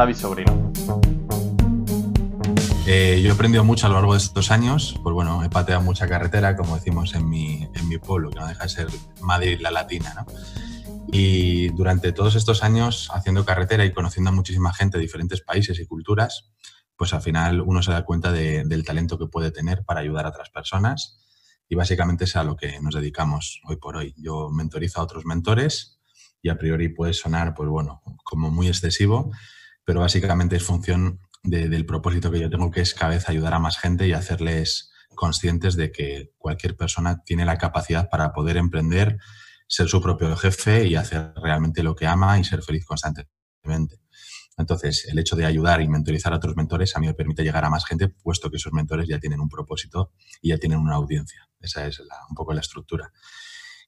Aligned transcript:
David 0.00 0.16
Sobrino. 0.16 0.72
Eh, 2.86 3.20
yo 3.22 3.28
he 3.28 3.32
aprendido 3.34 3.64
mucho 3.64 3.84
a 3.84 3.90
lo 3.90 3.96
largo 3.96 4.14
de 4.14 4.18
estos 4.18 4.50
años, 4.50 4.98
pues 5.02 5.12
bueno, 5.12 5.44
he 5.44 5.50
pateado 5.50 5.82
mucha 5.82 6.08
carretera, 6.08 6.56
como 6.56 6.74
decimos 6.74 7.14
en 7.14 7.28
mi, 7.28 7.68
en 7.74 7.86
mi 7.86 7.98
pueblo, 7.98 8.30
que 8.30 8.40
no 8.40 8.46
deja 8.46 8.62
de 8.62 8.68
ser 8.70 8.86
Madrid 9.20 9.60
la 9.60 9.70
latina, 9.70 10.14
¿no? 10.14 10.24
Y 11.12 11.68
durante 11.74 12.12
todos 12.12 12.34
estos 12.34 12.62
años 12.62 13.10
haciendo 13.12 13.44
carretera 13.44 13.84
y 13.84 13.92
conociendo 13.92 14.30
a 14.30 14.32
muchísima 14.32 14.72
gente 14.72 14.96
de 14.96 15.02
diferentes 15.02 15.42
países 15.42 15.78
y 15.78 15.84
culturas, 15.84 16.50
pues 16.96 17.12
al 17.12 17.20
final 17.20 17.60
uno 17.60 17.82
se 17.82 17.92
da 17.92 18.02
cuenta 18.06 18.32
del 18.32 18.84
talento 18.86 19.18
que 19.18 19.26
puede 19.26 19.50
tener 19.50 19.84
para 19.84 20.00
ayudar 20.00 20.24
a 20.24 20.30
otras 20.30 20.48
personas 20.48 21.18
y 21.68 21.74
básicamente 21.74 22.24
es 22.24 22.36
a 22.36 22.44
lo 22.44 22.56
que 22.56 22.80
nos 22.80 22.94
dedicamos 22.94 23.60
hoy 23.66 23.76
por 23.76 23.98
hoy. 23.98 24.14
Yo 24.16 24.48
mentorizo 24.48 25.00
a 25.00 25.04
otros 25.04 25.26
mentores 25.26 26.00
y 26.40 26.48
a 26.48 26.56
priori 26.56 26.88
puede 26.88 27.12
sonar, 27.12 27.52
pues 27.52 27.68
bueno, 27.68 28.00
como 28.24 28.50
muy 28.50 28.66
excesivo, 28.66 29.30
pero 29.90 30.02
básicamente 30.02 30.54
es 30.54 30.62
función 30.62 31.18
del 31.42 31.84
propósito 31.84 32.30
que 32.30 32.38
yo 32.38 32.48
tengo, 32.48 32.70
que 32.70 32.80
es 32.80 32.94
cada 32.94 33.10
vez 33.10 33.28
ayudar 33.28 33.54
a 33.54 33.58
más 33.58 33.76
gente 33.76 34.06
y 34.06 34.12
hacerles 34.12 34.92
conscientes 35.16 35.74
de 35.74 35.90
que 35.90 36.30
cualquier 36.38 36.76
persona 36.76 37.24
tiene 37.24 37.44
la 37.44 37.58
capacidad 37.58 38.08
para 38.08 38.32
poder 38.32 38.56
emprender, 38.56 39.18
ser 39.66 39.88
su 39.88 40.00
propio 40.00 40.36
jefe 40.36 40.86
y 40.86 40.94
hacer 40.94 41.32
realmente 41.42 41.82
lo 41.82 41.96
que 41.96 42.06
ama 42.06 42.38
y 42.38 42.44
ser 42.44 42.62
feliz 42.62 42.86
constantemente. 42.86 43.96
Entonces, 44.56 45.08
el 45.10 45.18
hecho 45.18 45.34
de 45.34 45.44
ayudar 45.44 45.82
y 45.82 45.88
mentorizar 45.88 46.32
a 46.34 46.36
otros 46.36 46.54
mentores 46.54 46.94
a 46.94 47.00
mí 47.00 47.08
me 47.08 47.14
permite 47.14 47.42
llegar 47.42 47.64
a 47.64 47.68
más 47.68 47.84
gente, 47.84 48.06
puesto 48.06 48.48
que 48.48 48.58
esos 48.58 48.72
mentores 48.72 49.08
ya 49.08 49.18
tienen 49.18 49.40
un 49.40 49.48
propósito 49.48 50.12
y 50.40 50.50
ya 50.50 50.58
tienen 50.58 50.78
una 50.78 50.94
audiencia. 50.94 51.48
Esa 51.60 51.84
es 51.88 51.98
un 51.98 52.36
poco 52.36 52.52
la 52.52 52.60
estructura. 52.60 53.10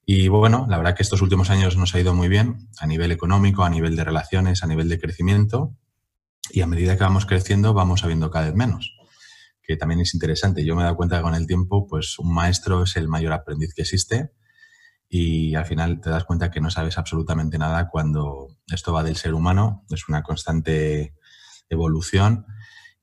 Y 0.05 0.27
bueno, 0.27 0.65
la 0.69 0.75
verdad 0.75 0.97
que 0.97 1.03
estos 1.03 1.21
últimos 1.21 1.49
años 1.49 1.77
nos 1.77 1.95
ha 1.95 1.99
ido 2.01 2.13
muy 2.13 2.27
bien 2.27 2.67
a 2.79 2.87
nivel 2.87 3.13
económico, 3.13 3.63
a 3.63 3.69
nivel 3.69 3.95
de 3.95 4.03
relaciones, 4.03 4.65
a 4.65 4.67
nivel 4.67 4.89
de 4.89 4.99
crecimiento 4.99 5.77
y 6.53 6.61
a 6.61 6.67
medida 6.67 6.95
que 6.95 7.03
vamos 7.03 7.25
creciendo 7.25 7.73
vamos 7.73 8.01
sabiendo 8.01 8.29
cada 8.29 8.45
vez 8.45 8.53
menos, 8.53 8.95
que 9.63 9.75
también 9.75 10.01
es 10.01 10.13
interesante. 10.13 10.63
Yo 10.63 10.75
me 10.75 10.81
he 10.81 10.83
dado 10.83 10.95
cuenta 10.95 11.17
que 11.17 11.23
con 11.23 11.33
el 11.33 11.47
tiempo, 11.47 11.87
pues 11.87 12.19
un 12.19 12.31
maestro 12.31 12.83
es 12.83 12.95
el 12.95 13.07
mayor 13.07 13.33
aprendiz 13.33 13.73
que 13.73 13.81
existe 13.81 14.31
y 15.09 15.55
al 15.55 15.65
final 15.65 15.99
te 15.99 16.11
das 16.11 16.25
cuenta 16.25 16.51
que 16.51 16.61
no 16.61 16.69
sabes 16.69 16.99
absolutamente 16.99 17.57
nada 17.57 17.89
cuando 17.89 18.55
esto 18.71 18.93
va 18.93 19.03
del 19.03 19.15
ser 19.15 19.33
humano, 19.33 19.83
es 19.89 20.07
una 20.07 20.21
constante 20.21 21.15
evolución. 21.69 22.45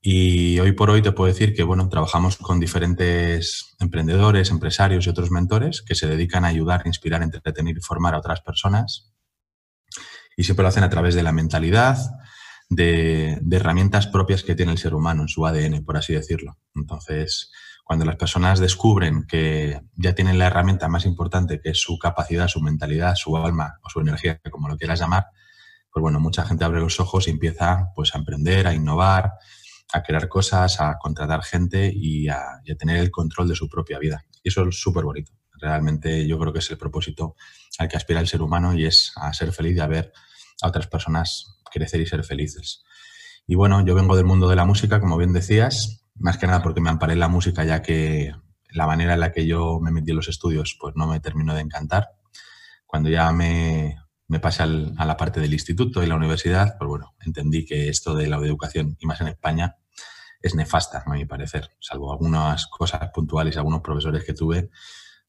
Y 0.00 0.61
hoy 0.61 0.70
por 0.70 0.89
hoy 0.89 1.02
te 1.02 1.11
puedo 1.11 1.27
decir 1.27 1.52
que 1.52 1.64
bueno, 1.64 1.89
trabajamos 1.89 2.36
con 2.36 2.61
diferentes 2.61 3.74
emprendedores, 3.80 4.52
empresarios 4.52 5.06
y 5.06 5.11
otros 5.11 5.33
mentores 5.33 5.83
que 5.83 5.96
se 5.96 6.06
dedican 6.06 6.44
a 6.44 6.48
ayudar, 6.48 6.83
inspirar, 6.84 7.24
entretener 7.24 7.77
y 7.77 7.80
formar 7.80 8.14
a 8.14 8.19
otras 8.19 8.42
personas. 8.42 9.12
Y 10.36 10.44
siempre 10.44 10.62
lo 10.62 10.69
hacen 10.69 10.84
a 10.84 10.91
través 10.91 11.17
de 11.17 11.24
la 11.24 11.33
mentalidad, 11.33 11.98
de, 12.70 13.40
herramientas 13.50 14.06
propias 14.06 14.42
que 14.42 14.54
tiene 14.54 14.72
el 14.72 14.78
ser 14.78 14.94
humano 14.94 15.22
en 15.22 15.28
su 15.28 15.44
ADN, 15.44 15.84
por 15.84 15.96
así 15.96 16.14
decirlo. 16.14 16.56
Entonces, 16.74 17.50
cuando 17.84 18.04
las 18.04 18.16
personas 18.16 18.60
descubren 18.60 19.27
que 19.27 19.82
ya 19.96 20.14
tienen 20.14 20.38
la 20.38 20.46
herramienta 20.46 20.88
más 20.88 21.04
importante, 21.04 21.60
que 21.60 21.70
es 21.70 21.80
su 21.80 21.98
capacidad, 21.98 22.48
su 22.48 22.60
mentalidad, 22.62 23.16
su 23.16 23.36
alma 23.36 23.78
o 23.82 23.90
su 23.90 24.00
energía, 24.00 24.40
como 24.50 24.68
lo 24.68 24.78
quieras 24.78 25.00
llamar, 25.00 25.27
pues 25.92 26.00
bueno, 26.00 26.20
mucha 26.20 26.44
gente 26.44 26.64
abre 26.64 26.80
los 26.80 27.00
ojos 27.00 27.27
y 27.27 27.32
empieza 27.32 27.90
pues, 27.96 28.14
a 28.14 28.18
emprender, 28.18 28.68
a 28.68 28.74
innovar, 28.74 29.32
a 29.92 30.02
crear 30.05 30.28
cosas, 30.28 30.80
a 30.80 30.96
contratar 30.98 31.42
gente 31.42 31.92
y 31.92 32.28
a, 32.28 32.60
y 32.64 32.70
a 32.70 32.77
tener 32.77 32.98
el 32.98 33.10
control 33.10 33.48
de 33.48 33.56
su 33.56 33.68
propia 33.68 33.98
vida. 33.98 34.24
Y 34.44 34.50
eso 34.50 34.68
es 34.68 34.80
súper 34.80 35.05
bonito. 35.05 35.32
Realmente 35.58 36.27
yo 36.28 36.38
creo 36.38 36.52
que 36.52 36.60
es 36.60 36.70
el 36.70 36.78
propósito 36.78 37.34
al 37.78 37.88
que 37.88 37.96
aspira 37.96 38.20
el 38.20 38.28
ser 38.28 38.40
humano 38.40 38.72
y 38.72 38.86
es 38.86 39.12
a 39.16 39.32
ser 39.32 39.52
feliz 39.52 39.77
y 39.77 39.80
a 39.80 39.88
ver 39.88 40.12
a 40.62 40.68
otras 40.68 40.86
personas 40.86 41.59
crecer 41.70 42.00
y 42.00 42.06
ser 42.06 42.24
felices. 42.24 42.84
Y 43.46 43.54
bueno, 43.54 43.84
yo 43.84 43.94
vengo 43.94 44.16
del 44.16 44.26
mundo 44.26 44.48
de 44.48 44.56
la 44.56 44.64
música, 44.64 45.00
como 45.00 45.16
bien 45.16 45.32
decías, 45.32 46.04
más 46.14 46.38
que 46.38 46.46
nada 46.46 46.62
porque 46.62 46.80
me 46.80 46.90
amparé 46.90 47.14
en 47.14 47.20
la 47.20 47.28
música, 47.28 47.64
ya 47.64 47.82
que 47.82 48.33
la 48.70 48.86
manera 48.86 49.14
en 49.14 49.20
la 49.20 49.33
que 49.33 49.46
yo 49.46 49.80
me 49.80 49.90
metí 49.90 50.11
en 50.11 50.17
los 50.17 50.28
estudios, 50.28 50.77
pues 50.80 50.95
no 50.96 51.06
me 51.06 51.20
terminó 51.20 51.55
de 51.55 51.62
encantar. 51.62 52.11
Cuando 52.86 53.08
ya 53.08 53.33
me, 53.33 53.96
me 54.28 54.39
pasé 54.39 54.62
a 54.62 54.67
la 54.67 55.17
parte 55.17 55.40
del 55.40 55.52
instituto 55.52 56.02
y 56.02 56.06
la 56.06 56.14
universidad, 56.14 56.77
pues 56.78 56.89
bueno, 56.89 57.14
entendí 57.20 57.64
que 57.64 57.89
esto 57.89 58.14
de 58.14 58.28
la 58.28 58.36
educación, 58.36 58.96
y 59.00 59.06
más 59.06 59.20
en 59.20 59.28
España, 59.28 59.77
es 60.40 60.55
nefasta, 60.55 61.02
a 61.05 61.11
mi 61.11 61.24
parecer. 61.24 61.70
Salvo 61.80 62.12
algunas 62.12 62.66
cosas 62.66 63.11
puntuales, 63.12 63.56
algunos 63.56 63.80
profesores 63.80 64.24
que 64.24 64.34
tuve, 64.34 64.70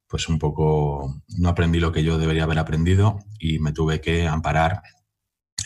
pues 0.07 0.29
un 0.29 0.39
poco 0.39 1.23
no 1.37 1.49
aprendí 1.49 1.79
lo 1.79 1.91
que 1.91 2.03
yo 2.03 2.17
debería 2.17 2.43
haber 2.43 2.59
aprendido 2.59 3.19
y 3.39 3.59
me 3.59 3.71
tuve 3.71 4.01
que 4.01 4.27
amparar 4.27 4.83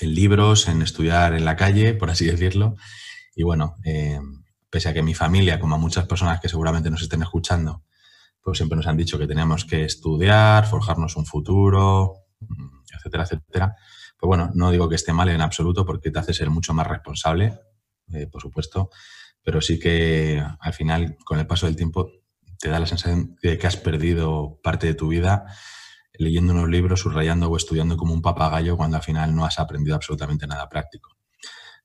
en 0.01 0.13
libros, 0.13 0.67
en 0.67 0.81
estudiar 0.81 1.33
en 1.33 1.45
la 1.45 1.55
calle, 1.55 1.93
por 1.93 2.09
así 2.09 2.25
decirlo. 2.25 2.75
Y 3.35 3.43
bueno, 3.43 3.75
eh, 3.83 4.19
pese 4.69 4.89
a 4.89 4.93
que 4.93 5.03
mi 5.03 5.13
familia, 5.13 5.59
como 5.59 5.75
a 5.75 5.77
muchas 5.77 6.05
personas 6.05 6.39
que 6.39 6.49
seguramente 6.49 6.89
nos 6.89 7.01
estén 7.01 7.21
escuchando, 7.21 7.83
pues 8.41 8.57
siempre 8.57 8.75
nos 8.75 8.87
han 8.87 8.97
dicho 8.97 9.17
que 9.17 9.27
tenemos 9.27 9.65
que 9.65 9.85
estudiar, 9.85 10.67
forjarnos 10.67 11.15
un 11.15 11.25
futuro, 11.25 12.25
mm, 12.39 12.83
etcétera, 12.95 13.23
etcétera. 13.23 13.75
Pues 14.17 14.27
bueno, 14.27 14.51
no 14.53 14.71
digo 14.71 14.87
que 14.87 14.95
esté 14.95 15.13
mal 15.13 15.29
en 15.29 15.41
absoluto 15.41 15.85
porque 15.85 16.11
te 16.11 16.19
hace 16.19 16.33
ser 16.33 16.49
mucho 16.49 16.73
más 16.73 16.87
responsable, 16.87 17.59
eh, 18.13 18.27
por 18.27 18.41
supuesto, 18.41 18.89
pero 19.43 19.61
sí 19.61 19.79
que 19.79 20.43
al 20.59 20.73
final, 20.73 21.17
con 21.25 21.39
el 21.39 21.47
paso 21.47 21.65
del 21.65 21.75
tiempo, 21.75 22.11
te 22.59 22.69
da 22.69 22.79
la 22.79 22.87
sensación 22.87 23.35
de 23.41 23.57
que 23.57 23.67
has 23.67 23.77
perdido 23.77 24.59
parte 24.63 24.87
de 24.87 24.93
tu 24.93 25.07
vida 25.07 25.45
leyendo 26.19 26.53
unos 26.53 26.69
libros, 26.69 27.01
subrayando 27.01 27.49
o 27.49 27.57
estudiando 27.57 27.97
como 27.97 28.13
un 28.13 28.21
papagayo 28.21 28.77
cuando 28.77 28.97
al 28.97 29.03
final 29.03 29.35
no 29.35 29.45
has 29.45 29.59
aprendido 29.59 29.95
absolutamente 29.95 30.47
nada 30.47 30.69
práctico. 30.69 31.15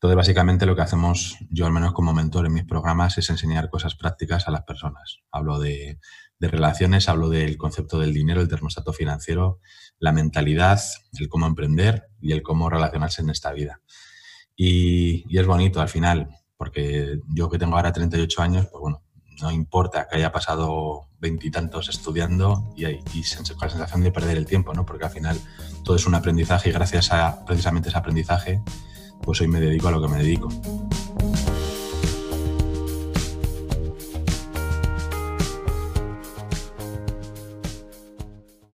Entonces, 0.00 0.16
básicamente 0.16 0.64
lo 0.64 0.74
que 0.74 0.80
hacemos, 0.80 1.36
yo 1.50 1.66
al 1.66 1.72
menos 1.72 1.92
como 1.92 2.14
mentor 2.14 2.46
en 2.46 2.54
mis 2.54 2.64
programas, 2.64 3.18
es 3.18 3.28
enseñar 3.28 3.68
cosas 3.68 3.94
prácticas 3.94 4.48
a 4.48 4.50
las 4.50 4.62
personas. 4.62 5.18
Hablo 5.30 5.58
de, 5.58 5.98
relaciones, 6.40 7.10
hablo 7.10 7.28
del 7.28 7.58
concepto 7.58 7.98
del 7.98 8.14
dinero, 8.14 8.40
el 8.40 8.48
termostato 8.48 8.94
financiero, 8.94 9.60
la 9.98 10.12
mentalidad, 10.12 10.80
el 11.18 11.28
cómo 11.28 11.46
emprender 11.46 12.08
y 12.18 12.32
el 12.32 12.42
cómo 12.42 12.70
relacionarse 12.70 13.20
en 13.20 13.28
esta 13.28 13.52
vida. 13.52 13.82
Y, 14.56 15.26
y 15.28 15.38
es 15.38 15.46
bonito 15.46 15.82
al 15.82 15.90
final, 15.90 16.30
porque 16.56 17.20
yo 17.28 17.50
que 17.50 17.58
tengo 17.58 17.76
ahora 17.76 17.92
38 17.92 18.40
años, 18.40 18.68
pues 18.72 18.80
bueno, 18.80 18.99
no 19.42 19.50
importa 19.50 20.06
que 20.08 20.16
haya 20.16 20.32
pasado 20.32 21.06
veintitantos 21.20 21.88
estudiando 21.88 22.72
y, 22.76 22.86
y, 22.86 23.24
con 23.56 23.60
la 23.60 23.70
sensación 23.70 24.02
de 24.02 24.10
perder 24.10 24.36
el 24.36 24.46
tiempo, 24.46 24.72
¿no? 24.74 24.86
Porque 24.86 25.04
al 25.04 25.10
final 25.10 25.38
todo 25.84 25.96
es 25.96 26.06
un 26.06 26.14
aprendizaje 26.14 26.70
y 26.70 26.72
gracias 26.72 27.12
a 27.12 27.44
precisamente 27.44 27.88
ese 27.88 27.98
aprendizaje, 27.98 28.60
pues 29.22 29.40
hoy 29.40 29.48
me 29.48 29.60
dedico 29.60 29.88
a 29.88 29.90
lo 29.90 30.00
que 30.00 30.08
me 30.08 30.18
dedico. 30.18 30.48